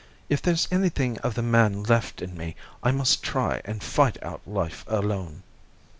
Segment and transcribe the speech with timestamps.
[0.29, 4.41] If there's anything of the man left in me, I must try and fight out
[4.47, 5.43] life alone."